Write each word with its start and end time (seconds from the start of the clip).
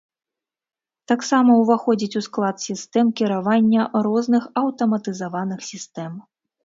Таксама 1.11 1.57
ўваходзіць 1.57 2.17
у 2.21 2.23
склад 2.27 2.55
сістэм 2.67 3.11
кіравання 3.21 3.85
розных 4.09 4.43
аўтаматызаваных 4.63 5.59
сітсэм. 5.69 6.13